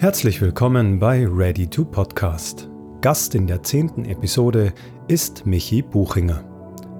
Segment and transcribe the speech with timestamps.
[0.00, 2.68] Herzlich willkommen bei Ready to Podcast.
[3.00, 4.72] Gast in der zehnten Episode
[5.08, 6.44] ist Michi Buchinger.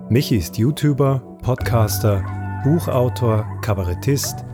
[0.09, 2.25] Michi ist YouTuber, Podcaster,
[2.65, 4.45] Buchautor, Kabarettist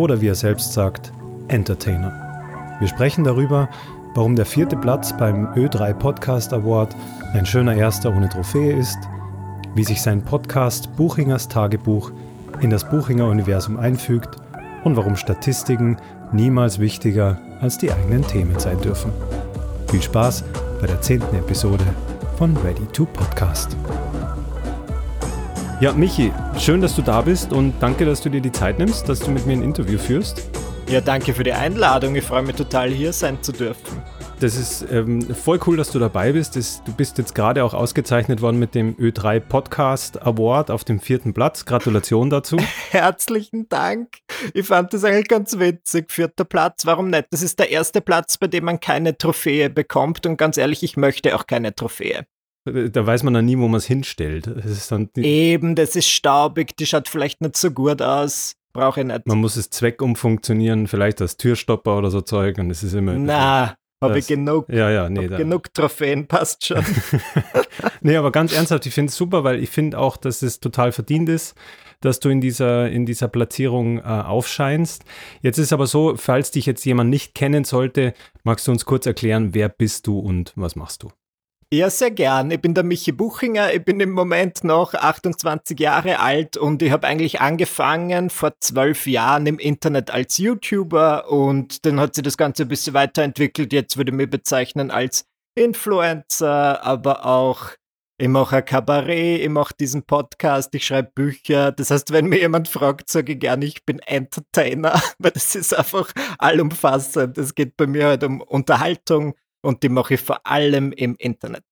[0.00, 1.12] oder wie er selbst sagt,
[1.46, 2.10] Entertainer.
[2.80, 3.68] Wir sprechen darüber,
[4.16, 6.96] warum der vierte Platz beim Ö3 Podcast Award
[7.32, 8.98] ein schöner erster ohne Trophäe ist,
[9.76, 12.10] wie sich sein Podcast Buchingers Tagebuch
[12.60, 14.38] in das Buchinger Universum einfügt
[14.82, 15.96] und warum Statistiken
[16.34, 19.12] niemals wichtiger als die eigenen Themen sein dürfen.
[19.88, 20.44] Viel Spaß
[20.80, 21.84] bei der zehnten Episode
[22.36, 23.76] von Ready to Podcast.
[25.80, 29.08] Ja, Michi, schön, dass du da bist und danke, dass du dir die Zeit nimmst,
[29.08, 30.50] dass du mit mir ein Interview führst.
[30.88, 32.14] Ja, danke für die Einladung.
[32.16, 34.02] Ich freue mich total, hier sein zu dürfen.
[34.40, 36.56] Das ist ähm, voll cool, dass du dabei bist.
[36.56, 41.00] Das, du bist jetzt gerade auch ausgezeichnet worden mit dem Ö3 Podcast Award auf dem
[41.00, 41.64] vierten Platz.
[41.64, 42.56] Gratulation dazu.
[42.90, 44.08] Herzlichen Dank.
[44.52, 46.10] Ich fand das eigentlich ganz witzig.
[46.10, 47.26] Vierter Platz, warum nicht?
[47.30, 50.26] Das ist der erste Platz, bei dem man keine Trophäe bekommt.
[50.26, 52.26] Und ganz ehrlich, ich möchte auch keine Trophäe.
[52.66, 54.46] Da weiß man dann nie, wo man es hinstellt.
[54.46, 58.54] Das Eben, das ist staubig, die schaut vielleicht nicht so gut aus.
[58.72, 59.26] Brauche ich nicht.
[59.26, 62.58] Man muss es zweckumfunktionieren, vielleicht als Türstopper oder so Zeug.
[62.58, 63.14] Und es ist immer.
[63.14, 66.84] Na, habe ich genug, ja, ja, nee, genug Trophäen, passt schon.
[68.00, 70.92] nee, aber ganz ernsthaft, ich finde es super, weil ich finde auch, dass es total
[70.92, 71.54] verdient ist,
[72.00, 75.04] dass du in dieser, in dieser Platzierung äh, aufscheinst.
[75.40, 79.06] Jetzt ist aber so, falls dich jetzt jemand nicht kennen sollte, magst du uns kurz
[79.06, 81.10] erklären, wer bist du und was machst du?
[81.74, 82.52] Ja, sehr gern.
[82.52, 83.74] Ich bin der Michi Buchinger.
[83.74, 89.08] Ich bin im Moment noch 28 Jahre alt und ich habe eigentlich angefangen vor zwölf
[89.08, 93.72] Jahren im Internet als YouTuber und dann hat sich das Ganze ein bisschen weiterentwickelt.
[93.72, 95.24] Jetzt würde ich mich bezeichnen als
[95.56, 97.70] Influencer, aber auch
[98.18, 101.72] ich mache ein Kabarett, ich mache diesen Podcast, ich schreibe Bücher.
[101.72, 105.76] Das heißt, wenn mir jemand fragt, sage ich gerne, ich bin Entertainer, weil das ist
[105.76, 107.36] einfach allumfassend.
[107.36, 109.34] Es geht bei mir halt um Unterhaltung,
[109.64, 111.62] und die mache ich vor allem im Internet.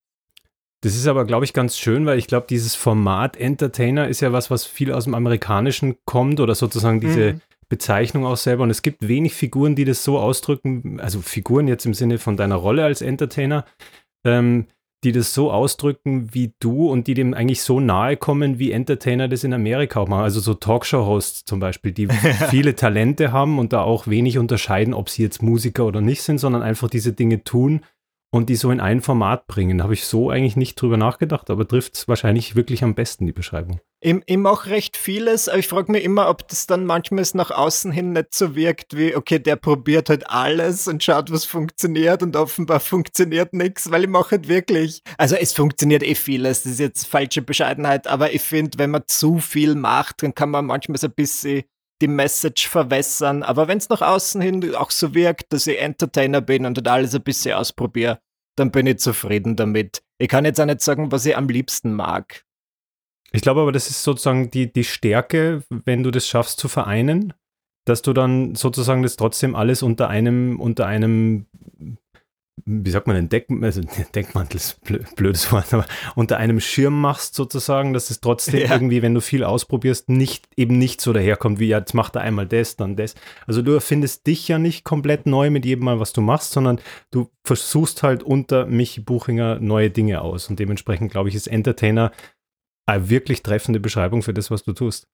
[0.83, 4.33] Das ist aber, glaube ich, ganz schön, weil ich glaube, dieses Format Entertainer ist ja
[4.33, 7.41] was, was viel aus dem Amerikanischen kommt oder sozusagen diese mhm.
[7.69, 8.65] Bezeichnung auch selber.
[8.65, 12.37] Und es gibt wenig Figuren, die das so ausdrücken, also Figuren jetzt im Sinne von
[12.37, 13.65] deiner Rolle als Entertainer,
[14.25, 14.67] ähm,
[15.05, 19.29] die das so ausdrücken wie du und die dem eigentlich so nahe kommen, wie Entertainer
[19.29, 20.23] das in Amerika auch machen.
[20.23, 22.09] Also so Talkshow-Hosts zum Beispiel, die
[22.51, 26.39] viele Talente haben und da auch wenig unterscheiden, ob sie jetzt Musiker oder nicht sind,
[26.39, 27.81] sondern einfach diese Dinge tun
[28.31, 29.79] und die so in ein Format bringen.
[29.79, 33.27] Da habe ich so eigentlich nicht drüber nachgedacht, aber trifft es wahrscheinlich wirklich am besten,
[33.27, 33.81] die Beschreibung.
[34.05, 37.53] Ich, ich mache recht vieles, aber ich frage mich immer, ob das dann manchmal nach
[37.53, 42.21] außen hin nicht so wirkt wie, okay, der probiert halt alles und schaut, was funktioniert
[42.21, 46.73] und offenbar funktioniert nichts, weil ich mache halt wirklich, also es funktioniert eh vieles, das
[46.73, 50.67] ist jetzt falsche Bescheidenheit, aber ich finde, wenn man zu viel macht, dann kann man
[50.67, 51.63] manchmal so ein bisschen
[52.01, 53.45] die Message verwässern.
[53.45, 57.15] Aber wenn es nach außen hin auch so wirkt, dass ich Entertainer bin und alles
[57.15, 58.19] ein bisschen ausprobiere,
[58.57, 60.03] dann bin ich zufrieden damit.
[60.19, 62.45] Ich kann jetzt auch nicht sagen, was ich am liebsten mag.
[63.33, 67.33] Ich glaube aber, das ist sozusagen die, die Stärke, wenn du das schaffst zu vereinen,
[67.85, 71.47] dass du dann sozusagen das trotzdem alles unter einem, unter einem
[72.65, 73.81] wie sagt man denn, Deck, also
[74.15, 74.81] Deckmantel ist
[75.17, 78.73] blödes Wort, aber unter einem Schirm machst sozusagen, dass es trotzdem ja.
[78.73, 82.23] irgendwie, wenn du viel ausprobierst, nicht eben nicht so daherkommt, wie ja, jetzt macht er
[82.23, 83.15] einmal das, dann das.
[83.47, 86.81] Also du erfindest dich ja nicht komplett neu mit jedem Mal, was du machst, sondern
[87.11, 90.49] du versuchst halt unter Michi Buchinger neue Dinge aus.
[90.49, 92.13] Und dementsprechend, glaube ich, ist Entertainer
[92.87, 95.07] eine wirklich treffende Beschreibung für das, was du tust.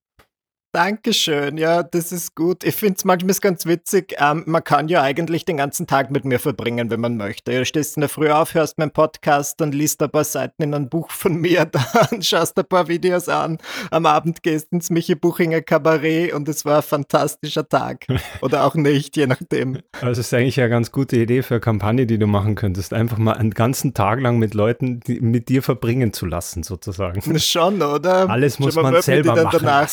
[0.73, 2.63] Dankeschön, ja, das ist gut.
[2.63, 4.15] Ich finde es manchmal ganz witzig.
[4.19, 7.53] Ähm, man kann ja eigentlich den ganzen Tag mit mir verbringen, wenn man möchte.
[7.53, 10.75] Du stehst in der Früh auf, hörst meinen Podcast, dann liest ein paar Seiten in
[10.75, 13.57] ein Buch von mir, dann schaust ein paar Videos an.
[13.91, 18.07] Am Abend gehst ins Michi Buchinger Kabarett und es war ein fantastischer Tag.
[18.43, 19.79] Oder auch nicht, je nachdem.
[20.01, 22.93] Also, es ist eigentlich eine ganz gute Idee für eine Kampagne, die du machen könntest.
[22.93, 27.21] Einfach mal einen ganzen Tag lang mit Leuten die, mit dir verbringen zu lassen, sozusagen.
[27.39, 28.31] Schon, oder?
[28.31, 29.91] Alles muss man selber machen danach.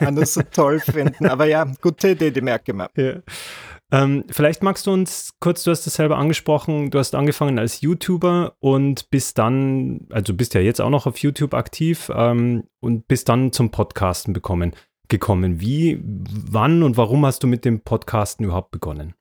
[0.16, 1.26] das so toll finden.
[1.26, 2.90] Aber ja, gute Idee, die merke ich mir.
[2.96, 3.22] Ja.
[3.92, 7.82] Ähm, vielleicht magst du uns kurz, du hast es selber angesprochen, du hast angefangen als
[7.82, 13.06] YouTuber und bist dann, also bist ja jetzt auch noch auf YouTube aktiv ähm, und
[13.06, 14.74] bist dann zum Podcasten bekommen,
[15.08, 15.60] gekommen.
[15.60, 19.14] Wie, wann und warum hast du mit dem Podcasten überhaupt begonnen?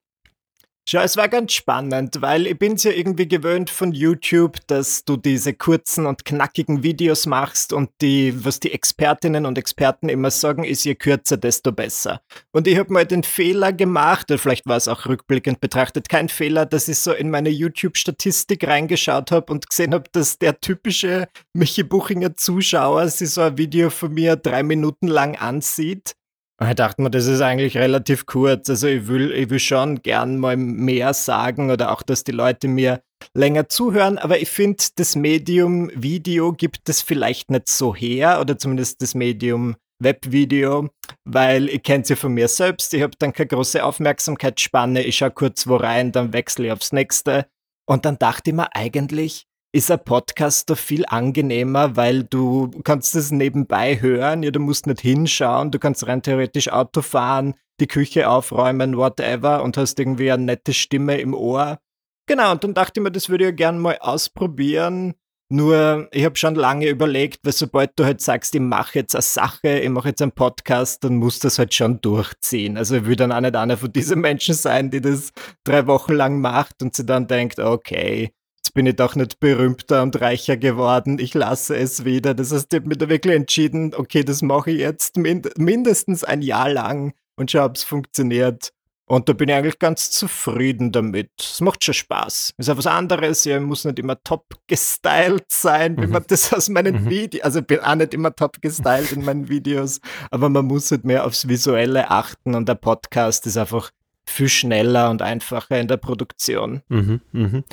[0.88, 5.06] Ja, es war ganz spannend, weil ich bin es ja irgendwie gewöhnt von YouTube, dass
[5.06, 10.32] du diese kurzen und knackigen Videos machst und die, was die Expertinnen und Experten immer
[10.32, 12.22] sagen, ist je kürzer, desto besser.
[12.52, 16.30] Und ich habe mal den Fehler gemacht, oder vielleicht war es auch rückblickend betrachtet kein
[16.30, 21.28] Fehler, dass ich so in meine YouTube-Statistik reingeschaut habe und gesehen habe, dass der typische
[21.54, 26.16] Michi Buchinger Zuschauer sich so ein Video von mir drei Minuten lang ansieht
[26.64, 28.70] Ich dachte mir, das ist eigentlich relativ kurz.
[28.70, 32.68] Also ich will, ich will schon gern mal mehr sagen oder auch, dass die Leute
[32.68, 33.02] mir
[33.34, 38.58] länger zuhören, aber ich finde, das Medium Video gibt es vielleicht nicht so her oder
[38.58, 40.90] zumindest das Medium Webvideo,
[41.26, 42.94] weil ich kenne sie ja von mir selbst.
[42.94, 45.04] Ich habe dann keine große Aufmerksamkeitsspanne.
[45.04, 47.48] Ich schaue kurz wo rein, dann wechsle ich aufs nächste.
[47.88, 53.16] Und dann dachte ich mir eigentlich, ist ein Podcast doch viel angenehmer, weil du kannst
[53.16, 57.88] es nebenbei hören, ja, du musst nicht hinschauen, du kannst rein theoretisch Auto fahren, die
[57.88, 61.80] Küche aufräumen, whatever und hast irgendwie eine nette Stimme im Ohr.
[62.28, 65.16] Genau, und dann dachte ich mir, das würde ich ja gerne mal ausprobieren.
[65.50, 69.22] Nur, ich habe schon lange überlegt, weil sobald du halt sagst, ich mache jetzt eine
[69.22, 72.78] Sache, ich mache jetzt einen Podcast, dann muss das halt schon durchziehen.
[72.78, 75.34] Also ich will dann auch nicht einer von diesen Menschen sein, die das
[75.66, 78.32] drei Wochen lang macht und sie dann denkt, okay,
[78.72, 82.34] jetzt bin ich doch nicht berühmter und reicher geworden, ich lasse es wieder.
[82.34, 86.24] Das heißt, ich habe mir da wirklich entschieden, okay, das mache ich jetzt mind mindestens
[86.24, 88.72] ein Jahr lang und schau, ob es funktioniert.
[89.08, 91.32] Und da bin ich eigentlich ganz zufrieden damit.
[91.38, 92.54] Es macht schon Spaß.
[92.58, 93.44] Ist ja was anderes.
[93.44, 96.14] Ja, muss nicht immer top gestylt sein, wie mhm.
[96.14, 97.10] man das aus meinen mhm.
[97.10, 100.92] Videos, also ich bin auch nicht immer top gestylt in meinen Videos, aber man muss
[100.92, 103.92] halt mehr aufs Visuelle achten und der Podcast ist einfach
[104.26, 106.82] viel schneller und einfacher in der Produktion.
[106.90, 107.64] Mhm, mh.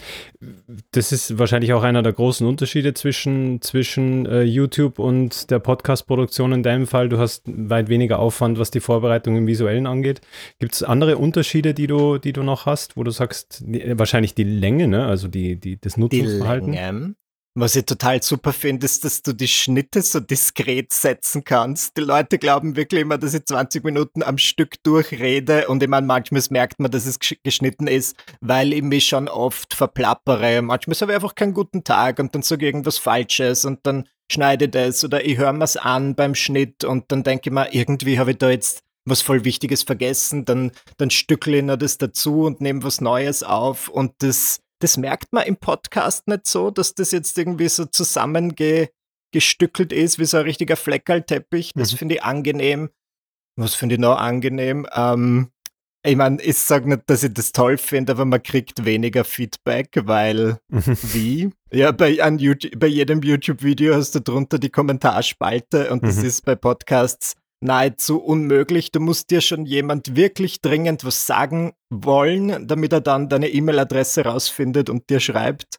[0.90, 6.52] Das ist wahrscheinlich auch einer der großen Unterschiede zwischen, zwischen äh, YouTube und der Podcast-Produktion
[6.52, 7.08] in deinem Fall.
[7.08, 10.20] Du hast weit weniger Aufwand, was die Vorbereitung im Visuellen angeht.
[10.58, 14.34] Gibt es andere Unterschiede, die du, die du noch hast, wo du sagst, die, wahrscheinlich
[14.34, 15.06] die Länge, ne?
[15.06, 16.72] also die, die, das Nutzungsverhalten?
[16.72, 17.14] Die Länge,
[17.60, 21.96] was ich total super finde, ist, dass du die Schnitte so diskret setzen kannst.
[21.96, 26.06] Die Leute glauben wirklich immer, dass ich 20 Minuten am Stück durchrede und ich meine,
[26.06, 30.62] manchmal merkt man, dass es geschnitten ist, weil ich mich schon oft verplappere.
[30.62, 34.08] Manchmal habe ich einfach keinen guten Tag und dann sage ich irgendwas Falsches und dann
[34.30, 37.72] schneide ich das oder ich höre mir's an beim Schnitt und dann denke ich mir,
[37.72, 41.98] irgendwie habe ich da jetzt was voll Wichtiges vergessen, dann, dann stückle ich noch das
[41.98, 46.70] dazu und nehme was Neues auf und das das merkt man im Podcast nicht so,
[46.70, 51.72] dass das jetzt irgendwie so zusammengestückelt ist wie so ein richtiger Fleckerlteppich.
[51.74, 51.96] Das mhm.
[51.96, 52.90] finde ich angenehm.
[53.56, 54.86] Was finde ich noch angenehm?
[54.92, 55.50] Ähm,
[56.04, 59.90] ich meine, ich sage nicht, dass ich das toll finde, aber man kriegt weniger Feedback,
[60.04, 60.82] weil mhm.
[61.12, 61.50] wie?
[61.72, 66.24] Ja, bei, YouTube, bei jedem YouTube-Video hast du drunter die Kommentarspalte und das mhm.
[66.24, 68.92] ist bei Podcasts nahezu unmöglich.
[68.92, 74.24] Du musst dir schon jemand wirklich dringend was sagen wollen, damit er dann deine E-Mail-Adresse
[74.24, 75.78] rausfindet und dir schreibt.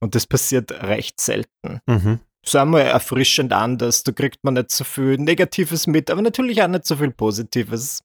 [0.00, 1.80] Und das passiert recht selten.
[1.86, 2.20] Mhm.
[2.46, 4.04] Sagen wir erfrischend anders.
[4.04, 8.02] Da kriegt man nicht so viel Negatives mit, aber natürlich auch nicht so viel Positives.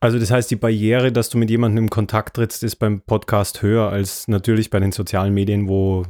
[0.00, 3.62] Also das heißt, die Barriere, dass du mit jemandem in Kontakt trittst, ist beim Podcast
[3.62, 6.04] höher als natürlich bei den sozialen Medien, wo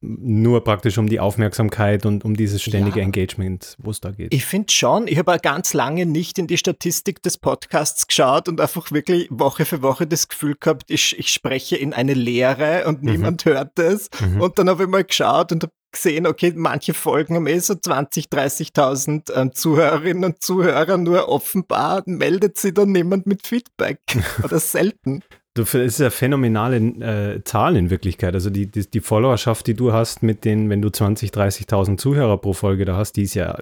[0.00, 3.04] nur praktisch um die Aufmerksamkeit und um dieses ständige ja.
[3.04, 4.32] Engagement, wo es da geht.
[4.32, 8.60] Ich finde schon, ich habe ganz lange nicht in die Statistik des Podcasts geschaut und
[8.60, 13.02] einfach wirklich Woche für Woche das Gefühl gehabt, ich, ich spreche in eine Leere und
[13.02, 13.10] mhm.
[13.10, 14.08] niemand hört es.
[14.20, 14.40] Mhm.
[14.40, 17.74] Und dann habe ich mal geschaut und habe gesehen, okay, manche Folgen haben eh so
[17.74, 24.00] 20, 30.000 ähm, Zuhörerinnen und Zuhörer, nur offenbar meldet sich dann niemand mit Feedback
[24.44, 25.22] oder selten.
[25.54, 28.34] Das ist ja phänomenale äh, Zahl in Wirklichkeit.
[28.34, 32.38] Also die, die, die, Followerschaft, die du hast mit den, wenn du 20, 30.000 Zuhörer
[32.38, 33.58] pro Folge da hast, die ist ja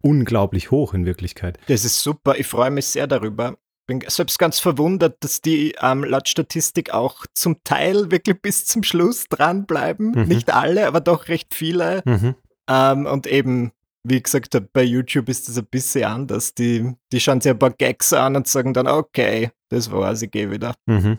[0.00, 1.58] unglaublich hoch in Wirklichkeit.
[1.66, 2.38] Das ist super.
[2.38, 3.56] Ich freue mich sehr darüber.
[3.86, 8.84] Bin selbst ganz verwundert, dass die ähm, laut Statistik auch zum Teil wirklich bis zum
[8.84, 10.12] Schluss dranbleiben.
[10.12, 10.28] Mhm.
[10.28, 12.02] Nicht alle, aber doch recht viele.
[12.04, 12.36] Mhm.
[12.68, 13.72] Ähm, und eben,
[14.04, 16.54] wie gesagt, bei YouTube ist das ein bisschen anders.
[16.54, 20.30] Die, die schauen sich ein paar Gags an und sagen dann, okay, das war's, ich
[20.30, 20.74] gehe wieder.
[20.86, 21.18] Mhm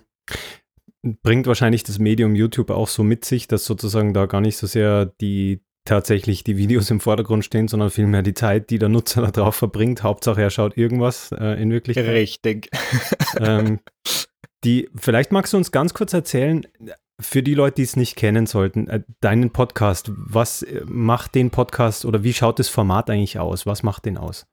[1.03, 4.67] bringt wahrscheinlich das Medium YouTube auch so mit sich, dass sozusagen da gar nicht so
[4.67, 9.21] sehr die tatsächlich die Videos im Vordergrund stehen, sondern vielmehr die Zeit, die der Nutzer
[9.21, 10.01] da drauf verbringt.
[10.01, 12.07] Hauptsache er schaut irgendwas äh, in Wirklichkeit.
[12.07, 12.69] Richtig.
[13.39, 13.79] Ähm,
[14.63, 16.65] die, vielleicht magst du uns ganz kurz erzählen,
[17.23, 20.11] für die Leute, die es nicht kennen sollten, äh, deinen Podcast.
[20.15, 23.65] Was äh, macht den Podcast oder wie schaut das Format eigentlich aus?
[23.65, 24.45] Was macht den aus?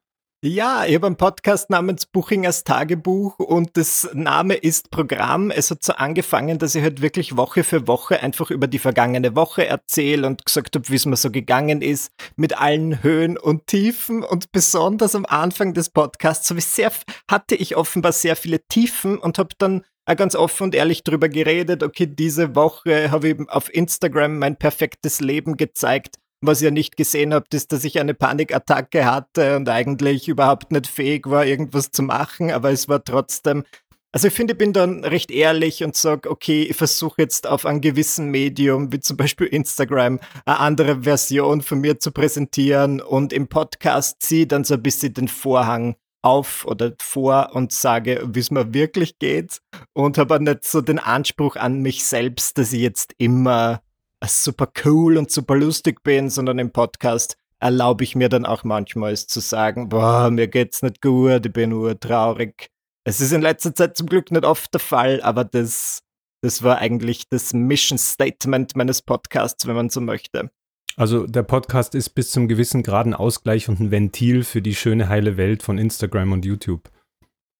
[0.42, 5.50] Ja, ich habe einen Podcast namens Buchingers Tagebuch und das Name ist Programm.
[5.50, 9.36] Es hat so angefangen, dass ich halt wirklich Woche für Woche einfach über die vergangene
[9.36, 13.66] Woche erzähle und gesagt habe, wie es mir so gegangen ist, mit allen Höhen und
[13.66, 16.90] Tiefen und besonders am Anfang des Podcasts ich sehr,
[17.30, 21.28] hatte ich offenbar sehr viele Tiefen und habe dann auch ganz offen und ehrlich drüber
[21.28, 21.82] geredet.
[21.82, 27.34] Okay, diese Woche habe ich auf Instagram mein perfektes Leben gezeigt was ihr nicht gesehen
[27.34, 32.02] habt, ist, dass ich eine Panikattacke hatte und eigentlich überhaupt nicht fähig war, irgendwas zu
[32.02, 33.64] machen, aber es war trotzdem.
[34.12, 37.64] Also ich finde, ich bin dann recht ehrlich und sage, okay, ich versuche jetzt auf
[37.64, 43.32] einem gewissen Medium, wie zum Beispiel Instagram, eine andere Version von mir zu präsentieren und
[43.32, 48.40] im Podcast ziehe dann so ein bisschen den Vorhang auf oder vor und sage, wie
[48.40, 49.60] es mir wirklich geht
[49.92, 53.80] und habe nicht so den Anspruch an mich selbst, dass ich jetzt immer
[54.24, 59.16] super cool und super lustig bin, sondern im Podcast erlaube ich mir dann auch manchmal
[59.16, 62.68] zu sagen, boah, mir geht's nicht gut, ich bin nur traurig.
[63.04, 66.00] Es ist in letzter Zeit zum Glück nicht oft der Fall, aber das,
[66.42, 70.50] das war eigentlich das Mission Statement meines Podcasts, wenn man so möchte.
[70.96, 74.74] Also der Podcast ist bis zum gewissen Grad ein Ausgleich und ein Ventil für die
[74.74, 76.90] schöne heile Welt von Instagram und YouTube.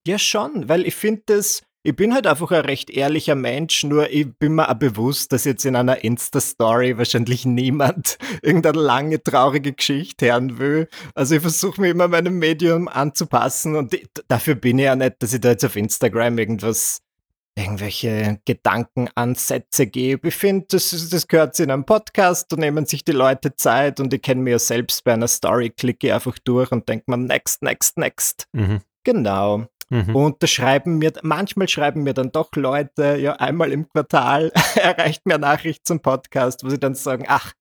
[0.06, 4.10] Ja, schon, weil ich finde das, ich bin halt einfach ein recht ehrlicher Mensch, nur
[4.10, 9.72] ich bin mir auch bewusst, dass jetzt in einer Insta-Story wahrscheinlich niemand irgendeine lange traurige
[9.72, 10.88] Geschichte hören will.
[11.14, 13.96] Also ich versuche mir immer meinem Medium anzupassen und
[14.28, 17.02] dafür bin ich ja nicht, dass ich da jetzt auf Instagram irgendwas
[17.60, 20.28] irgendwelche Gedankenansätze gebe.
[20.28, 24.12] Ich finde, das, das gehört zu einem Podcast, da nehmen sich die Leute Zeit und
[24.12, 27.62] ich kenne mir ja selbst bei einer Story, klicke einfach durch und denke mir, next,
[27.62, 28.46] next, next.
[28.52, 28.80] Mhm.
[29.04, 29.66] Genau.
[29.90, 30.14] Mhm.
[30.14, 35.26] Und da schreiben mir, manchmal schreiben mir dann doch Leute, ja, einmal im Quartal erreicht
[35.26, 37.52] mir Nachricht zum Podcast, wo sie dann sagen, ach,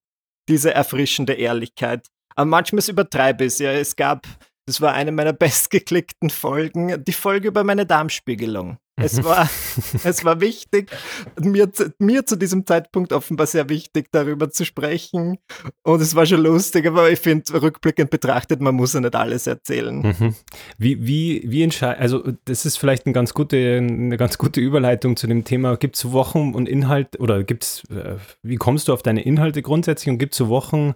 [0.47, 2.07] diese erfrischende Ehrlichkeit.
[2.35, 3.59] Aber manchmal übertreibe ich es.
[3.59, 4.27] Ja, es gab,
[4.67, 8.77] das war eine meiner bestgeklickten Folgen, die Folge über meine Darmspiegelung.
[9.01, 9.23] Es mhm.
[9.25, 9.49] war,
[10.03, 10.91] es war wichtig,
[11.39, 15.37] mir, mir zu diesem Zeitpunkt offenbar sehr wichtig, darüber zu sprechen.
[15.83, 19.47] Und es war schon lustig, aber ich finde, rückblickend betrachtet, man muss ja nicht alles
[19.47, 20.01] erzählen.
[20.01, 20.35] Mhm.
[20.77, 25.15] Wie, wie, wie entscheidet, also das ist vielleicht eine ganz gute, eine ganz gute Überleitung
[25.15, 25.77] zu dem Thema.
[25.77, 29.61] Gibt es Wochen und Inhalt oder gibt es, äh, wie kommst du auf deine Inhalte
[29.61, 30.93] grundsätzlich und gibt es Wochen,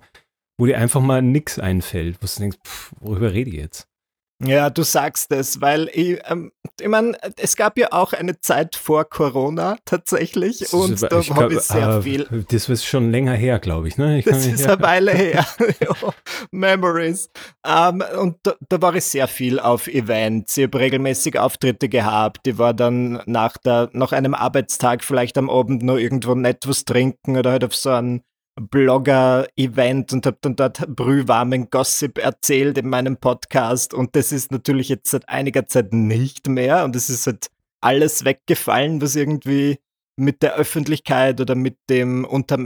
[0.58, 3.88] wo dir einfach mal nichts einfällt, wo du denkst, pff, worüber rede ich jetzt?
[4.42, 8.76] Ja, du sagst es, weil ich, ähm, ich meine, es gab ja auch eine Zeit
[8.76, 12.46] vor Corona tatsächlich und da habe ich sehr äh, viel.
[12.50, 13.98] Das ist schon länger her, glaube ich.
[13.98, 14.20] Ne?
[14.20, 15.46] Ich das ist eine Weile her.
[16.52, 17.30] Memories.
[17.66, 20.58] Ähm, und da, da, war ich sehr viel auf Events.
[20.58, 22.48] Ich habe regelmäßig Auftritte gehabt.
[22.48, 26.86] Ich war dann nach, der, nach einem Arbeitstag vielleicht am Abend noch irgendwo nett was
[26.86, 28.24] trinken oder halt auf so einem
[28.56, 33.94] Blogger-Event und habe dann dort brühwarmen Gossip erzählt in meinem Podcast.
[33.94, 36.84] Und das ist natürlich jetzt seit einiger Zeit nicht mehr.
[36.84, 37.48] Und es ist halt
[37.82, 39.80] alles weggefallen, was irgendwie
[40.16, 42.58] mit der Öffentlichkeit oder mit dem unter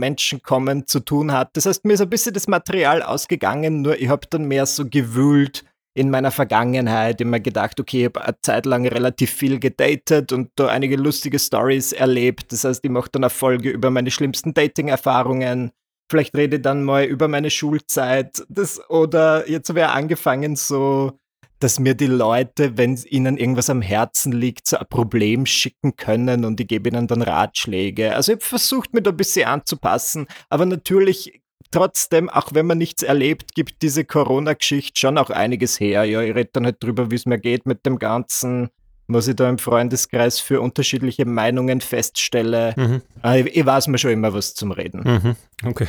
[0.43, 1.55] kommen zu tun hat.
[1.55, 4.85] Das heißt, mir ist ein bisschen das Material ausgegangen, nur ich habe dann mehr so
[4.85, 5.63] gewühlt
[5.97, 10.51] in meiner Vergangenheit, immer gedacht, okay, ich habe eine Zeit lang relativ viel gedatet und
[10.55, 12.51] da einige lustige Stories erlebt.
[12.51, 15.71] Das heißt, ich mache dann eine Folge über meine schlimmsten Dating-Erfahrungen,
[16.09, 18.41] Vielleicht rede ich dann mal über meine Schulzeit.
[18.47, 21.19] Das, oder jetzt habe ich angefangen, so,
[21.59, 26.45] dass mir die Leute, wenn ihnen irgendwas am Herzen liegt, so ein Problem schicken können
[26.45, 28.15] und ich gebe ihnen dann Ratschläge.
[28.15, 30.27] Also ich habe versucht, mir da ein bisschen anzupassen.
[30.49, 36.03] Aber natürlich trotzdem, auch wenn man nichts erlebt, gibt diese Corona-Geschichte schon auch einiges her.
[36.05, 38.69] Ja, ich rede dann halt drüber, wie es mir geht mit dem Ganzen
[39.07, 42.73] was ich da im Freundeskreis für unterschiedliche Meinungen feststelle.
[42.75, 43.01] Mhm.
[43.23, 45.01] Äh, ich, ich, weiß mir schon immer was zum Reden.
[45.03, 45.35] Mhm.
[45.65, 45.87] Okay,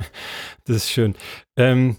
[0.64, 1.14] das ist schön.
[1.56, 1.96] Ähm,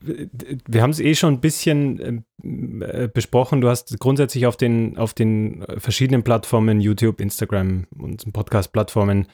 [0.00, 3.60] wir haben es eh schon ein bisschen ähm, äh, besprochen.
[3.60, 9.28] Du hast grundsätzlich auf den, auf den verschiedenen Plattformen, YouTube, Instagram und Podcast-Plattformen,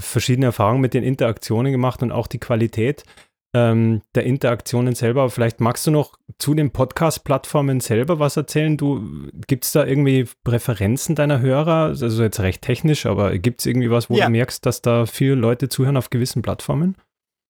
[0.00, 3.04] verschiedene Erfahrungen mit den Interaktionen gemacht und auch die Qualität
[3.52, 5.28] ähm, der Interaktionen selber.
[5.30, 8.76] vielleicht magst du noch zu den Podcast-Plattformen selber was erzählen.
[8.76, 11.94] Du gibt es da irgendwie Präferenzen deiner Hörer?
[12.00, 14.26] Also jetzt recht technisch, aber gibt es irgendwie was, wo ja.
[14.26, 16.96] du merkst, dass da viele Leute zuhören auf gewissen Plattformen?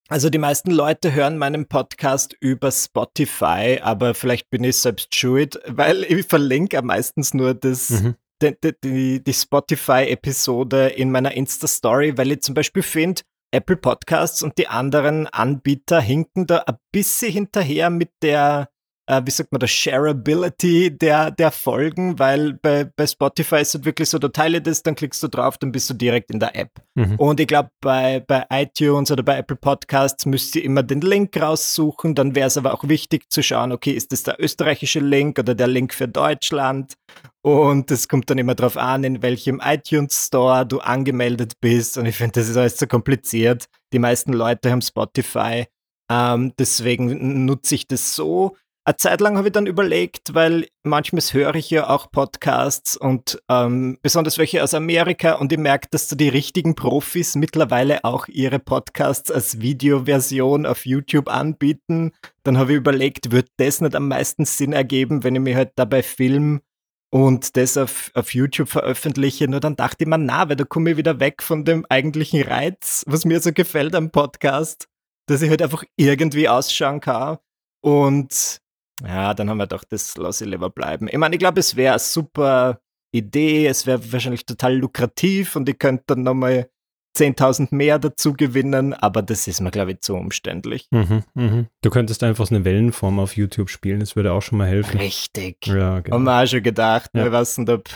[0.08, 5.60] Also die meisten Leute hören meinen Podcast über Spotify, aber vielleicht bin ich selbst schuld,
[5.68, 8.16] weil ich verlinke meistens nur das, mhm.
[8.42, 14.58] Die, die, die Spotify-Episode in meiner Insta-Story, weil ich zum Beispiel finde, Apple Podcasts und
[14.58, 18.68] die anderen Anbieter hinken da ein bisschen hinterher mit der,
[19.06, 23.84] äh, wie sagt man, der Shareability der, der Folgen, weil bei, bei Spotify ist es
[23.84, 26.54] wirklich so, du teile das, dann klickst du drauf, dann bist du direkt in der
[26.54, 26.70] App.
[26.94, 27.16] Mhm.
[27.16, 31.36] Und ich glaube, bei, bei iTunes oder bei Apple Podcasts müsst ihr immer den Link
[31.40, 35.40] raussuchen, dann wäre es aber auch wichtig zu schauen, okay, ist das der österreichische Link
[35.40, 36.94] oder der Link für Deutschland?
[37.42, 41.96] Und es kommt dann immer darauf an, in welchem iTunes Store du angemeldet bist.
[41.96, 43.66] Und ich finde, das ist alles zu kompliziert.
[43.92, 45.66] Die meisten Leute haben Spotify.
[46.10, 48.56] Ähm, deswegen nutze ich das so.
[48.84, 53.40] Eine Zeit lang habe ich dann überlegt, weil manchmal höre ich ja auch Podcasts und
[53.48, 58.26] ähm, besonders welche aus Amerika und ich merke, dass da die richtigen Profis mittlerweile auch
[58.26, 62.12] ihre Podcasts als Videoversion auf YouTube anbieten.
[62.42, 65.72] Dann habe ich überlegt, wird das nicht am meisten Sinn ergeben, wenn ich mir halt
[65.76, 66.60] dabei film
[67.10, 69.48] und das auf, auf YouTube veröffentliche.
[69.48, 72.42] Nur dann dachte ich mir, na, weil da komme ich wieder weg von dem eigentlichen
[72.42, 74.88] Reiz, was mir so gefällt am Podcast,
[75.26, 77.38] dass ich halt einfach irgendwie ausschauen kann.
[77.82, 78.60] Und
[79.04, 81.08] Ja, dann haben wir doch das Lass ich lieber bleiben.
[81.08, 82.80] Ich meine, ich glaube, es wäre eine super
[83.12, 86.70] Idee, es wäre wahrscheinlich total lukrativ und ich könnte dann nochmal
[87.16, 90.86] 10.000 mehr dazu gewinnen, aber das ist mir, glaube ich, zu umständlich.
[90.90, 91.66] Mhm, mhm.
[91.82, 94.98] Du könntest einfach so eine Wellenform auf YouTube spielen, das würde auch schon mal helfen.
[94.98, 95.66] Richtig.
[95.66, 96.16] Ja, genau.
[96.16, 97.24] Haben wir auch schon gedacht, Ja.
[97.24, 97.88] wir wissen, ob,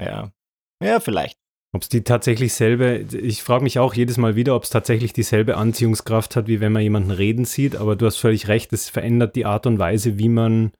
[0.00, 0.30] ja.
[0.82, 1.38] Ja, vielleicht.
[1.74, 5.14] Ob es die tatsächlich selbe, ich frage mich auch jedes Mal wieder, ob es tatsächlich
[5.14, 8.90] dieselbe Anziehungskraft hat, wie wenn man jemanden reden sieht, aber du hast völlig recht, es
[8.90, 10.72] verändert die Art und Weise, wie man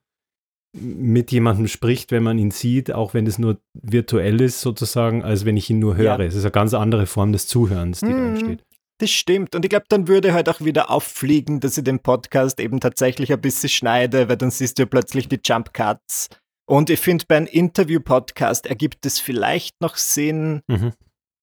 [0.75, 5.45] mit jemandem spricht, wenn man ihn sieht, auch wenn es nur virtuell ist sozusagen, als
[5.45, 6.19] wenn ich ihn nur höre.
[6.19, 6.25] Ja.
[6.25, 8.29] Es ist eine ganz andere Form des Zuhörens, die da Mhm.
[8.31, 8.65] entsteht.
[8.99, 9.55] Das stimmt.
[9.55, 13.33] Und ich glaube, dann würde halt auch wieder auffliegen, dass ich den Podcast eben tatsächlich
[13.33, 16.29] ein bisschen schneide, weil dann siehst du ja plötzlich die Jump Cuts.
[16.67, 20.93] Und ich finde, bei einem Interview-Podcast ergibt es vielleicht noch Sinn, Mhm.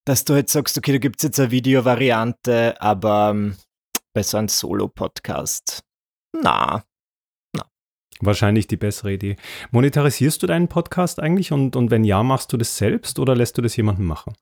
[0.05, 3.55] dass du jetzt sagst, okay, da gibt es jetzt eine Videovariante, aber ähm,
[4.15, 5.81] bei so einem Solo-Podcast,
[6.41, 6.83] na,
[8.21, 9.37] Wahrscheinlich die bessere Idee.
[9.71, 13.57] Monetarisierst du deinen Podcast eigentlich und, und wenn ja, machst du das selbst oder lässt
[13.57, 14.33] du das jemandem machen?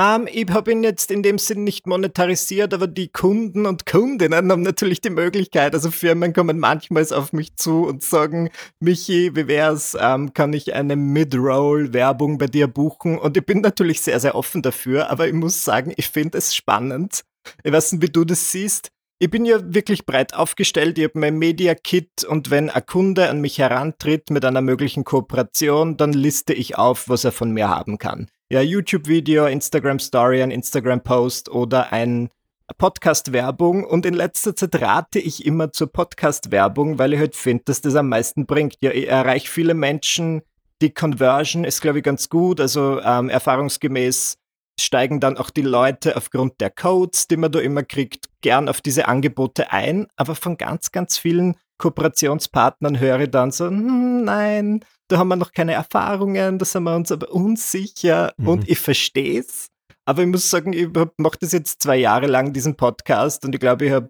[0.00, 4.50] Ähm, ich habe ihn jetzt in dem Sinn nicht monetarisiert, aber die Kunden und Kundinnen
[4.50, 5.74] haben natürlich die Möglichkeit.
[5.74, 10.72] Also Firmen kommen manchmal auf mich zu und sagen, Michi, wie wär's, ähm, kann ich
[10.72, 13.18] eine Mid-Roll-Werbung bei dir buchen?
[13.18, 16.54] Und ich bin natürlich sehr, sehr offen dafür, aber ich muss sagen, ich finde es
[16.54, 17.24] spannend.
[17.62, 18.90] Ich weiß nicht, wie du das siehst.
[19.20, 20.98] Ich bin ja wirklich breit aufgestellt.
[20.98, 25.96] Ich habe mein Media-Kit und wenn ein Kunde an mich herantritt mit einer möglichen Kooperation,
[25.96, 31.50] dann liste ich auf, was er von mir haben kann ja, YouTube-Video, Instagram-Story, ein Instagram-Post
[31.50, 32.30] oder ein
[32.78, 33.84] Podcast-Werbung.
[33.84, 37.94] Und in letzter Zeit rate ich immer zur Podcast-Werbung, weil ich halt finde, dass das
[37.94, 38.76] am meisten bringt.
[38.80, 40.42] Ja, ich erreiche viele Menschen.
[40.82, 42.60] Die Conversion ist, glaube ich, ganz gut.
[42.60, 44.36] Also ähm, erfahrungsgemäß
[44.82, 48.80] steigen dann auch die Leute aufgrund der Codes, die man da immer kriegt, gern auf
[48.80, 50.06] diese Angebote ein.
[50.16, 55.36] Aber von ganz, ganz vielen Kooperationspartnern höre ich dann so, hm, nein, da haben wir
[55.36, 58.48] noch keine Erfahrungen, da sind wir uns aber unsicher Mhm.
[58.48, 59.68] und ich verstehe es.
[60.04, 63.60] Aber ich muss sagen, ich mache das jetzt zwei Jahre lang, diesen Podcast, und ich
[63.60, 64.08] glaube, ich habe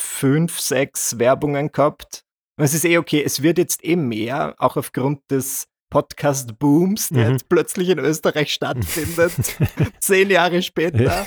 [0.00, 2.24] fünf, sechs Werbungen gehabt.
[2.58, 7.26] Und es ist eh okay, es wird jetzt eh mehr, auch aufgrund des Podcast-Booms, der
[7.26, 7.32] Mhm.
[7.32, 9.32] jetzt plötzlich in Österreich stattfindet,
[10.00, 11.24] zehn Jahre später.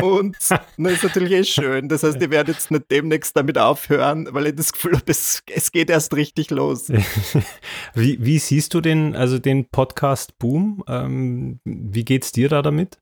[0.00, 1.88] Und das ist natürlich eh schön.
[1.88, 5.42] Das heißt, ich werde jetzt nicht demnächst damit aufhören, weil ich das Gefühl habe, es,
[5.54, 6.88] es geht erst richtig los.
[7.94, 10.84] wie, wie siehst du den, also den Podcast-Boom?
[10.88, 12.98] Ähm, wie geht's dir da damit?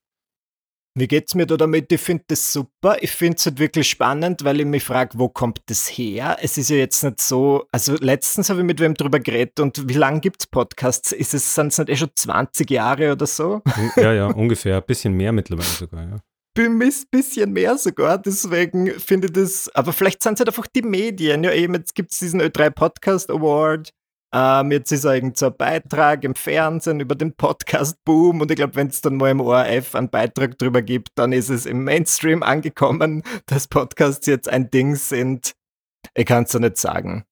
[0.97, 1.93] Wie geht's mir da damit?
[1.93, 2.97] Ich finde das super.
[3.01, 6.37] Ich finde es halt wirklich spannend, weil ich mich frage, wo kommt das her?
[6.41, 9.89] Es ist ja jetzt nicht so, also letztens habe ich mit wem drüber geredet und
[9.89, 11.13] wie lange gibt's Podcasts?
[11.13, 13.63] Ist es, sind es nicht eh schon 20 Jahre oder so?
[13.97, 14.77] Ja, ja, ungefähr.
[14.77, 16.17] Ein bisschen mehr mittlerweile sogar, ja.
[16.59, 16.79] Ein
[17.11, 21.45] bisschen mehr sogar, deswegen finde ich das, aber vielleicht sind es halt einfach die Medien.
[21.45, 23.91] Ja, eben, jetzt gibt es diesen Ö3 Podcast Award.
[24.33, 28.77] Ähm, jetzt ist irgend so ein Beitrag im Fernsehen über den Podcast-Boom und ich glaube,
[28.77, 32.45] wenn es dann mal im ORF einen Beitrag drüber gibt, dann ist es im Mainstream
[32.45, 35.53] angekommen, dass Podcasts jetzt ein Ding sind.
[36.15, 37.25] Ich kann es ja nicht sagen.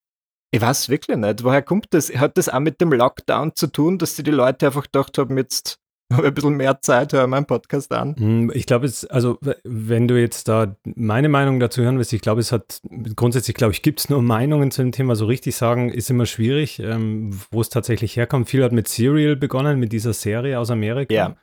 [0.51, 1.45] Ich weiß wirklich nicht.
[1.45, 2.11] Woher kommt das?
[2.11, 5.37] Hat das auch mit dem Lockdown zu tun, dass die, die Leute einfach gedacht haben,
[5.37, 5.79] jetzt
[6.13, 8.17] habe ein bisschen mehr Zeit, höre meinen Podcast an?
[8.17, 12.23] Hm, Ich glaube, es, also wenn du jetzt da meine Meinung dazu hören willst, ich
[12.23, 12.81] glaube, es hat
[13.17, 15.17] grundsätzlich, glaube ich, gibt es nur Meinungen zu dem Thema.
[15.17, 18.49] So richtig sagen ist immer schwierig, ähm, wo es tatsächlich herkommt.
[18.49, 21.13] Viel hat mit Serial begonnen, mit dieser Serie aus Amerika.
[21.15, 21.37] Ja.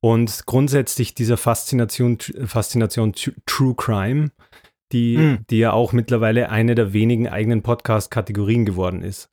[0.00, 4.30] Und grundsätzlich dieser Faszination, Faszination Tr- True Crime,
[4.92, 5.38] die, Hm.
[5.50, 9.28] die ja auch mittlerweile eine der wenigen eigenen Podcast-Kategorien geworden ist.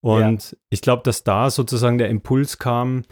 [0.00, 3.02] Und ich glaube, dass da sozusagen der Impuls kam,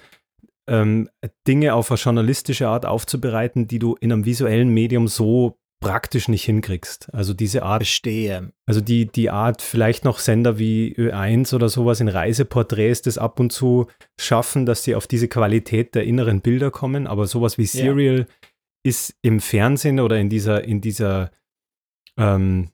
[0.69, 1.09] ähm,
[1.47, 6.45] Dinge auf eine journalistische Art aufzubereiten, die du in einem visuellen Medium so praktisch nicht
[6.45, 7.13] hinkriegst.
[7.13, 8.53] Also diese Art, Verstehe.
[8.67, 13.39] also die, die Art, vielleicht noch Sender wie Ö1 oder sowas in Reiseporträts das ab
[13.39, 13.87] und zu
[14.19, 18.27] schaffen, dass sie auf diese Qualität der inneren Bilder kommen, aber sowas wie Serial
[18.85, 21.31] ist im Fernsehen oder in dieser, in dieser
[22.19, 22.71] ähm,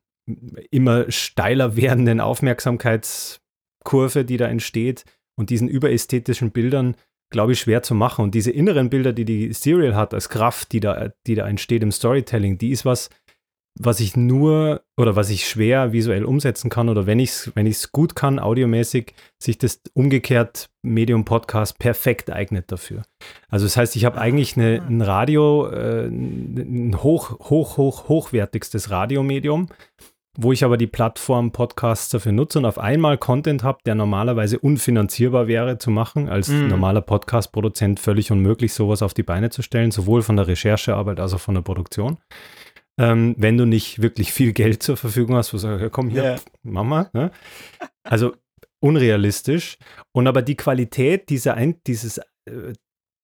[0.70, 5.04] immer steiler werdenden Aufmerksamkeitskurve, die da entsteht
[5.36, 6.96] und diesen überästhetischen Bildern,
[7.32, 8.22] glaube ich, schwer zu machen.
[8.22, 11.82] Und diese inneren Bilder, die die Serial hat, als Kraft, die da, die da entsteht
[11.82, 13.10] im Storytelling, die ist was,
[13.78, 17.66] was ich nur oder was ich schwer visuell umsetzen kann oder wenn ich es wenn
[17.66, 23.02] ich's gut kann, audiomäßig, sich das umgekehrt Medium Podcast perfekt eignet dafür.
[23.48, 28.90] Also das heißt, ich habe eigentlich eine, ein Radio, äh, ein hoch, hoch, hoch, hochwertigstes
[28.90, 29.68] Radiomedium,
[30.38, 34.58] wo ich aber die Plattform Podcasts dafür nutze und auf einmal Content habe, der normalerweise
[34.58, 36.68] unfinanzierbar wäre zu machen, als Mhm.
[36.68, 41.34] normaler Podcast-Produzent völlig unmöglich, sowas auf die Beine zu stellen, sowohl von der Recherchearbeit als
[41.34, 42.18] auch von der Produktion.
[42.98, 46.36] ähm, wenn du nicht wirklich viel Geld zur Verfügung hast, wo du sagst, komm hier,
[46.36, 47.08] pff, Mama.
[47.14, 47.30] Ne?
[48.04, 48.34] Also
[48.80, 49.78] unrealistisch.
[50.12, 52.74] Und aber die Qualität dieser Ein dieses, äh,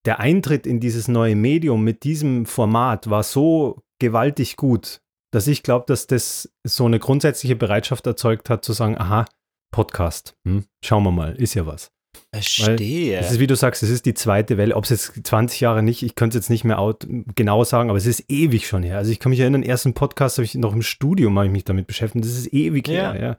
[0.06, 5.62] der Eintritt in dieses neue Medium mit diesem Format war so gewaltig gut, dass ich
[5.62, 9.26] glaube, dass das so eine grundsätzliche Bereitschaft erzeugt hat, zu sagen, aha,
[9.70, 11.90] Podcast, hm, schauen wir mal, ist ja was.
[12.34, 13.18] Verstehe.
[13.18, 14.76] Es ist, wie du sagst, es ist die zweite Welle.
[14.76, 17.90] Ob es jetzt 20 Jahre nicht, ich könnte es jetzt nicht mehr out, genau sagen,
[17.90, 18.98] aber es ist ewig schon her.
[18.98, 21.52] Also ich kann mich erinnern, den ersten Podcast habe ich noch im Studium habe ich
[21.52, 22.24] mich damit beschäftigt.
[22.24, 23.12] Das ist ewig Ja.
[23.12, 23.36] her, ja.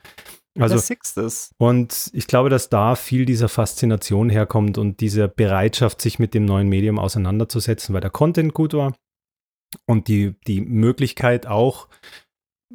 [0.59, 0.93] Also,
[1.57, 6.43] und ich glaube, dass da viel dieser Faszination herkommt und diese Bereitschaft, sich mit dem
[6.43, 8.93] neuen Medium auseinanderzusetzen, weil der Content gut war
[9.85, 11.87] und die, die Möglichkeit auch,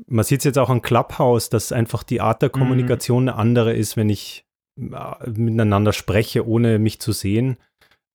[0.06, 2.58] man sieht es jetzt auch an Clubhouse, dass einfach die Art der Mhm.
[2.58, 4.44] Kommunikation eine andere ist, wenn ich
[4.80, 7.56] äh, miteinander spreche, ohne mich zu sehen.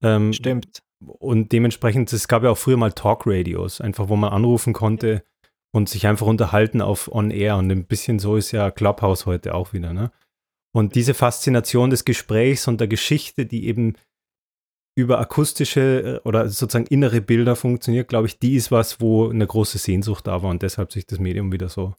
[0.04, 0.82] Ähm, Stimmt.
[1.02, 5.24] und dementsprechend, es gab ja auch früher mal Talkradios, einfach wo man anrufen konnte
[5.72, 7.58] und sich einfach unterhalten auf On-Air.
[7.58, 9.94] Und ein bisschen so ist ja Clubhouse heute auch wieder.
[9.94, 10.12] Ne?
[10.74, 13.96] Und diese Faszination des Gesprächs und der Geschichte, die eben
[15.00, 19.48] über akustische äh, oder sozusagen innere Bilder funktioniert, glaube ich, die ist was, wo eine
[19.48, 21.96] große Sehnsucht da war und deshalb sich das Medium wieder so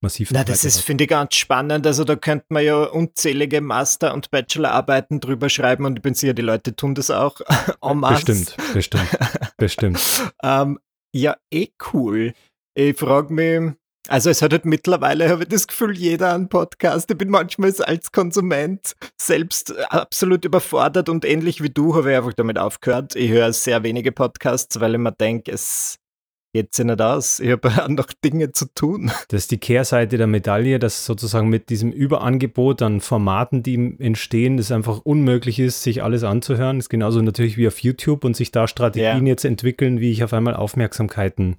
[0.00, 1.86] massiv Na, das ist, finde ich, ganz spannend.
[1.86, 6.34] Also da könnte man ja unzählige Master- und Bachelorarbeiten drüber schreiben und ich bin sicher,
[6.34, 7.40] die Leute tun das auch
[7.82, 8.24] en masse.
[8.26, 9.18] Bestimmt, bestimmt,
[9.56, 10.00] bestimmt.
[10.42, 10.78] Ähm,
[11.14, 12.34] ja, eh cool.
[12.74, 13.72] Ich frage mich,
[14.08, 17.10] also es hat halt mittlerweile, habe ich das Gefühl, jeder einen Podcast.
[17.10, 22.34] Ich bin manchmal als Konsument selbst absolut überfordert und ähnlich wie du habe ich einfach
[22.34, 23.16] damit aufgehört.
[23.16, 25.98] Ich höre sehr wenige Podcasts, weil ich mir denke, es
[26.52, 27.40] geht sich nicht aus.
[27.40, 29.10] Ich habe ja noch Dinge zu tun.
[29.28, 34.58] Das ist die Kehrseite der Medaille, dass sozusagen mit diesem Überangebot an Formaten, die entstehen,
[34.58, 36.76] es einfach unmöglich ist, sich alles anzuhören.
[36.76, 39.30] Das ist genauso natürlich wie auf YouTube und sich da Strategien Ja.
[39.32, 41.56] jetzt entwickeln, wie ich auf einmal Aufmerksamkeiten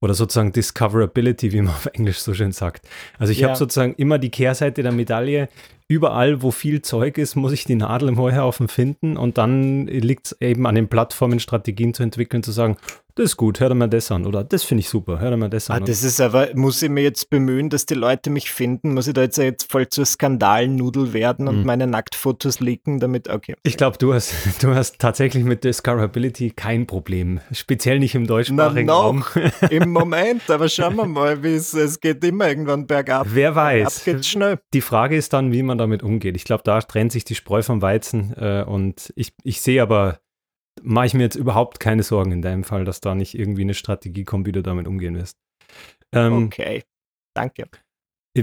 [0.00, 2.86] oder sozusagen Discoverability, wie man auf Englisch so schön sagt.
[3.18, 3.48] Also ich Ja.
[3.48, 5.48] habe sozusagen immer die Kehrseite der Medaille.
[5.88, 10.26] Überall, wo viel Zeug ist, muss ich die Nadel im Heuhaufen finden und dann liegt
[10.26, 12.76] es eben an den Plattformen, Strategien zu entwickeln, zu sagen,
[13.16, 15.36] das ist gut, hör dir mal das an oder das finde ich super, hör dir
[15.36, 15.84] mal das Ah, an.
[15.84, 18.94] das ist aber, muss ich mir jetzt bemühen, dass die Leute mich finden?
[18.94, 21.64] Muss ich da jetzt, jetzt voll zur Skandalnudel werden und Hm.
[21.66, 23.54] meine Nacktfotos leaken, damit, okay.
[23.62, 27.40] Ich glaube, du hast, du hast tatsächlich mit Discoverability kein Problem.
[27.52, 29.18] Speziell nicht im Na deutschsprachigen Raum.
[29.34, 29.36] noch,
[29.70, 33.26] im Moment, aber schauen wir mal, wie es, es geht immer irgendwann bergab.
[33.30, 34.04] Wer Ab weiß.
[34.04, 34.58] geht's schnell.
[34.74, 36.36] Die Frage ist dann, wie man damit umgeht.
[36.36, 38.34] Ich glaube, da trennt sich die Spreu vom Weizen.
[38.36, 40.18] Äh, und ich, ich sehe aber,
[40.82, 43.74] mache ich mir jetzt überhaupt keine Sorgen in deinem Fall, dass da nicht irgendwie eine
[43.74, 45.36] Strategie kommt, wie du damit umgehen wirst.
[46.12, 46.82] Ähm, Okay,
[47.34, 47.68] danke.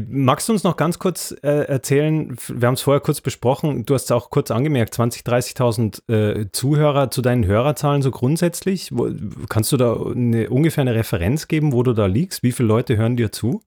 [0.10, 3.94] Magst du uns noch ganz kurz äh, erzählen, wir haben es vorher kurz besprochen, du
[3.94, 8.90] hast es auch kurz angemerkt, 20.000, 30.000 äh, Zuhörer zu deinen Hörerzahlen so grundsätzlich.
[8.92, 9.10] Wo,
[9.50, 12.42] kannst du da eine, ungefähr eine Referenz geben, wo du da liegst?
[12.42, 13.62] Wie viele Leute hören dir zu?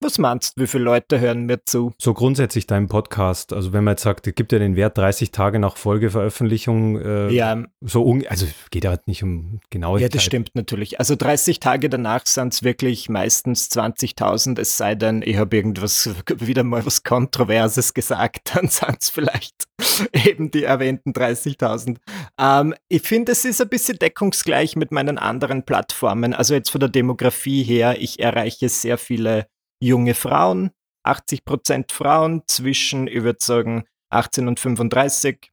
[0.00, 1.92] Was meinst du, wie viele Leute hören mir zu?
[1.98, 3.54] So grundsätzlich deinem Podcast.
[3.54, 7.00] Also wenn man jetzt sagt, es gibt ja den Wert 30 Tage nach Folgeveröffentlichung.
[7.00, 10.98] Äh, Ja, So un also geht ja nicht um genaue ja, das stimmt natürlich.
[10.98, 16.10] Also 30 Tage danach sind es wirklich meistens 20.000, es sei denn, ich habe irgendwas,
[16.38, 19.64] wieder mal was Kontroverses gesagt, dann sind es vielleicht
[20.12, 21.96] eben die erwähnten 30.000.
[22.38, 26.34] Ähm, ich finde, es ist ein bisschen deckungsgleich mit meinen anderen Plattformen.
[26.34, 29.46] Also jetzt von der Demografie her, ich erreiche sehr viele
[29.82, 30.70] junge Frauen,
[31.04, 35.50] 80 Prozent Frauen zwischen, ich würde sagen, 18 und 35.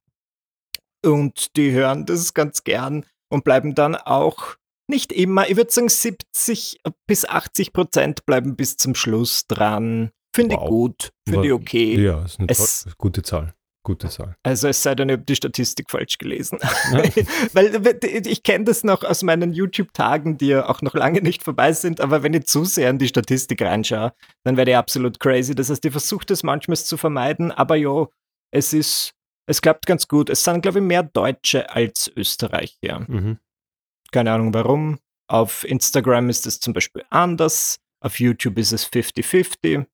[1.04, 4.56] Und die hören das ganz gern und bleiben dann auch
[4.90, 10.10] nicht immer, ich würde sagen 70 bis 80 Prozent bleiben bis zum Schluss dran.
[10.34, 10.62] Finde Wow.
[10.64, 12.00] ich gut, finde ich okay.
[12.02, 13.54] Ja, ist eine Es- gute Zahl.
[13.84, 14.34] Gute Zahl.
[14.42, 16.58] Also es sei denn, ich habe die Statistik falsch gelesen.
[16.90, 17.02] Ja.
[17.52, 21.72] Weil ich kenne das noch aus meinen YouTube-Tagen, die ja auch noch lange nicht vorbei
[21.74, 25.54] sind, aber wenn ich zu sehr in die Statistik reinschaue, dann werde ich absolut crazy.
[25.54, 28.06] Das heißt, ich versuche das manchmal zu vermeiden, aber ja,
[28.50, 29.12] es ist,
[29.46, 30.30] es klappt ganz gut.
[30.30, 33.04] Es sind, glaube ich, mehr Deutsche als Österreicher.
[33.06, 33.38] Mhm.
[34.10, 34.98] Keine Ahnung warum.
[35.28, 37.80] Auf Instagram ist es zum Beispiel anders.
[38.00, 39.86] Auf YouTube ist es 50-50.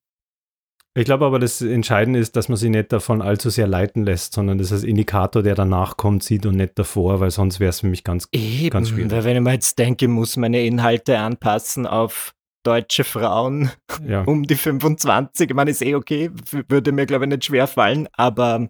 [0.94, 4.32] Ich glaube aber, das Entscheidende ist, dass man sich nicht davon allzu sehr leiten lässt,
[4.32, 7.80] sondern das als Indikator, der danach kommt, sieht und nicht davor, weil sonst wäre es
[7.80, 8.28] für mich ganz.
[8.32, 9.12] Eben, Ganz schwierig.
[9.12, 13.70] weil wenn ich mir jetzt denke, muss meine Inhalte anpassen auf deutsche Frauen
[14.06, 14.22] Ja.
[14.26, 15.50] um die 25.
[15.50, 16.30] Ich meine, ist eh okay,
[16.68, 18.68] würde mir, glaube ich, nicht schwer fallen, aber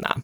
[0.00, 0.16] na,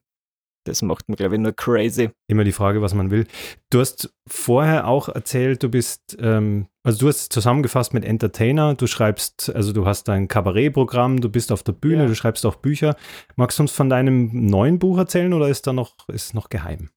[0.68, 2.10] das macht mir, glaube ich, nur crazy.
[2.28, 3.26] Immer die Frage, was man will.
[3.70, 8.74] Du hast vorher auch erzählt, du bist, ähm, also du hast es zusammengefasst mit Entertainer,
[8.74, 12.06] du schreibst, also du hast dein Kabarettprogramm, du bist auf der Bühne, Ja.
[12.08, 12.96] du schreibst auch Bücher.
[13.36, 16.48] Magst du uns von deinem neuen Buch erzählen oder ist da noch, ist es noch
[16.48, 16.90] geheim?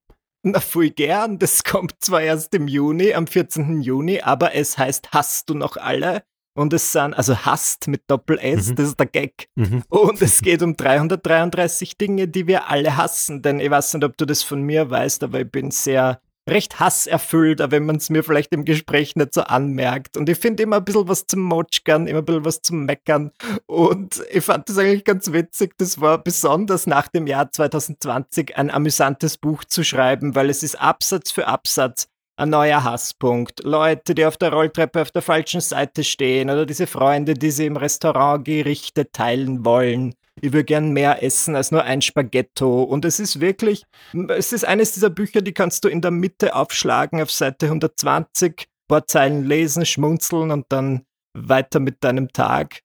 [0.44, 1.38] Na, voll gern.
[1.38, 3.82] Das kommt zwar erst im Juni, am 14.
[3.82, 6.24] Juni, aber es heißt Hast du noch alle?
[6.60, 8.76] Und es sind, also Hast mit Doppel-S, mhm.
[8.76, 9.48] das ist der Gag.
[9.56, 9.82] Mhm.
[9.88, 13.42] Und es geht um 333 Dinge, die wir alle hassen.
[13.42, 16.20] Denn ich weiß nicht, ob du das von mir weißt, aber ich bin sehr
[16.50, 20.18] recht hasserfüllt, wenn man es mir vielleicht im Gespräch nicht so anmerkt.
[20.18, 23.32] Und ich finde immer ein bisschen was zum Motschkern, immer ein bisschen was zum Meckern.
[23.66, 25.76] Und ich fand das eigentlich ganz witzig.
[25.78, 30.76] Das war besonders nach dem Jahr 2020 ein amüsantes Buch zu schreiben, weil es ist
[30.82, 32.10] Absatz für Absatz
[32.40, 33.64] ein neuer Hasspunkt.
[33.64, 37.66] Leute, die auf der Rolltreppe auf der falschen Seite stehen oder diese Freunde, die sie
[37.66, 42.84] im Restaurant Gerichte teilen wollen ich würde gern mehr essen als nur ein Spaghetto.
[42.84, 43.84] Und es ist wirklich,
[44.30, 48.68] es ist eines dieser Bücher, die kannst du in der Mitte aufschlagen auf Seite 120,
[48.88, 52.82] paar Zeilen lesen, schmunzeln und dann weiter mit deinem Tag.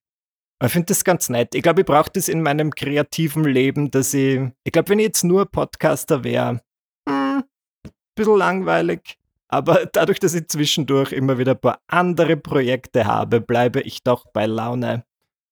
[0.63, 1.55] Ich finde das ganz nett.
[1.55, 5.07] Ich glaube, ich brauche das in meinem kreativen Leben, dass ich, ich glaube, wenn ich
[5.07, 6.61] jetzt nur Podcaster wäre,
[7.09, 9.19] hm, ein bisschen langweilig.
[9.55, 14.25] Aber dadurch, dass ich zwischendurch immer wieder ein paar andere Projekte habe, bleibe ich doch
[14.33, 15.05] bei Laune.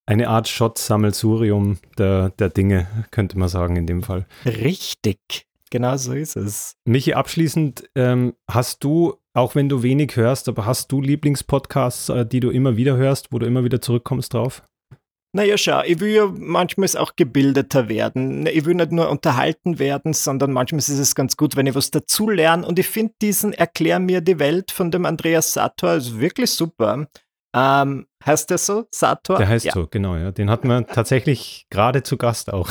[0.06, 4.26] Eine Art Shot-Sammelsurium der, der Dinge, könnte man sagen, in dem Fall.
[4.44, 6.74] Richtig, genau so ist es.
[6.84, 12.26] Michi, abschließend, ähm, hast du, auch wenn du wenig hörst, aber hast du Lieblingspodcasts, äh,
[12.26, 14.64] die du immer wieder hörst, wo du immer wieder zurückkommst drauf?
[15.34, 18.46] Naja, schau, ich will ja manchmal auch gebildeter werden.
[18.46, 21.90] Ich will nicht nur unterhalten werden, sondern manchmal ist es ganz gut, wenn ich was
[21.90, 22.66] dazu lerne.
[22.66, 27.06] Und ich finde diesen Erklär mir die Welt von dem Andreas Sator ist wirklich super.
[27.54, 28.84] Ähm, heißt der so?
[28.90, 29.38] Sator?
[29.38, 29.72] Der heißt ja.
[29.72, 30.32] so, genau, ja.
[30.32, 32.68] Den hatten wir tatsächlich gerade zu Gast auch.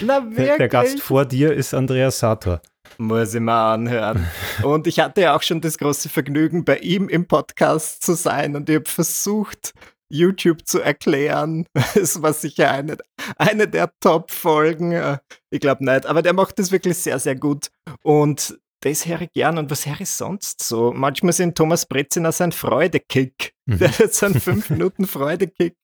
[0.00, 0.56] Na, wirklich?
[0.56, 2.62] Der Gast vor dir ist Andreas Sator.
[2.98, 4.26] Muss ich mal anhören.
[4.62, 8.56] Und ich hatte ja auch schon das große Vergnügen, bei ihm im Podcast zu sein
[8.56, 9.72] und ich habe versucht,
[10.08, 11.66] YouTube zu erklären.
[11.94, 12.96] Es war sicher eine,
[13.36, 15.18] eine der Top-Folgen.
[15.50, 17.68] Ich glaube nicht, aber der macht das wirklich sehr, sehr gut.
[18.02, 19.58] Und das höre ich gern.
[19.58, 20.92] Und was höre ich sonst so?
[20.92, 23.52] Manchmal sind Thomas Breziner sein Freudekick.
[23.68, 23.78] Mhm.
[23.78, 25.74] Der hat so einen 5 Minuten Freudekick.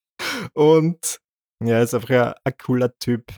[0.54, 1.18] Und
[1.64, 3.32] ja, ist einfach ein, ein cooler Typ.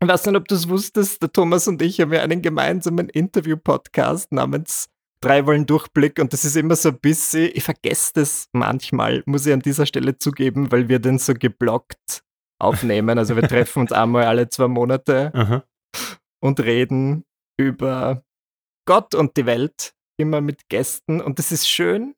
[0.00, 3.10] Ich weiß nicht, ob du es wusstest, der Thomas und ich haben ja einen gemeinsamen
[3.10, 4.88] Interview-Podcast namens
[5.20, 9.46] Drei wollen Durchblick und das ist immer so ein bisschen, ich vergesse das manchmal, muss
[9.46, 12.22] ich an dieser Stelle zugeben, weil wir den so geblockt
[12.60, 13.18] aufnehmen.
[13.18, 15.64] Also wir treffen uns einmal alle zwei Monate Aha.
[16.40, 17.24] und reden
[17.58, 18.22] über
[18.86, 22.14] Gott und die Welt, immer mit Gästen und das ist schön,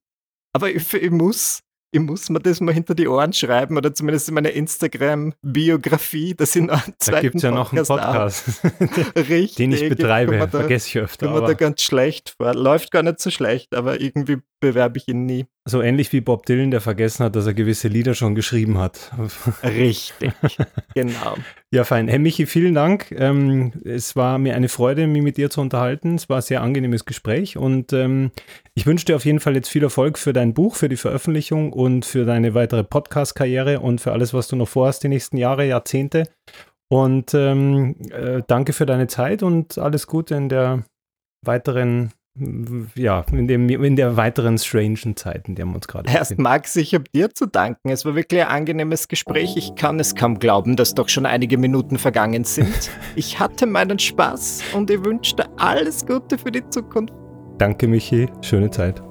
[0.55, 4.29] aber ich, ich muss ich muss mir das mal hinter die Ohren schreiben oder zumindest
[4.29, 8.63] in meiner Instagram-Biografie, noch einen zweiten Da gibt es ja noch einen Podcast,
[9.17, 11.29] Richtig, den ich betreibe, vergesse ich öfter.
[11.29, 12.55] Kommt da ganz schlecht vor.
[12.55, 15.47] Läuft gar nicht so schlecht, aber irgendwie bewerbe ich ihn nie.
[15.65, 19.11] So ähnlich wie Bob Dylan, der vergessen hat, dass er gewisse Lieder schon geschrieben hat.
[19.63, 20.33] Richtig,
[20.95, 21.37] genau.
[21.73, 22.09] Ja, fein.
[22.09, 23.11] Herr Michi, vielen Dank.
[23.13, 26.15] Ähm, es war mir eine Freude, mich mit dir zu unterhalten.
[26.15, 28.31] Es war ein sehr angenehmes Gespräch und ähm,
[28.75, 31.73] ich wünsche dir auf jeden Fall jetzt viel Erfolg für dein Buch, für die Veröffentlichung
[31.73, 35.67] und für deine weitere Podcast-Karriere und für alles, was du noch vorhast die nächsten Jahre,
[35.67, 36.29] Jahrzehnte.
[36.89, 40.85] Und ähm, äh, danke für deine Zeit und alles Gute in der
[41.45, 42.13] weiteren
[42.95, 46.77] ja, in, dem, in der weiteren strangen Zeit, in der wir uns gerade Erst Max,
[46.77, 47.91] ich habe dir zu danken.
[47.91, 49.57] Es war wirklich ein angenehmes Gespräch.
[49.57, 52.91] Ich kann es kaum glauben, dass doch schon einige Minuten vergangen sind.
[53.17, 57.13] ich hatte meinen Spaß und ich wünsche dir alles Gute für die Zukunft.
[57.59, 58.29] Danke, Michi.
[58.41, 59.03] Schöne Zeit.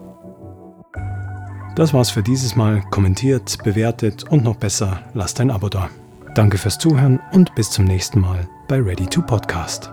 [1.75, 2.81] Das war's für dieses Mal.
[2.89, 5.89] Kommentiert, bewertet und noch besser, lasst ein Abo da.
[6.35, 9.91] Danke fürs Zuhören und bis zum nächsten Mal bei Ready to Podcast.